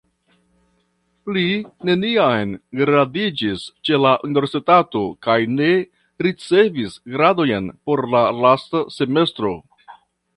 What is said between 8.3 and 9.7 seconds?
lasta semestro.